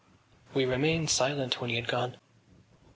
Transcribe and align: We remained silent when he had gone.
We 0.55 0.65
remained 0.65 1.11
silent 1.11 1.61
when 1.61 1.69
he 1.69 1.75
had 1.75 1.87
gone. 1.87 2.17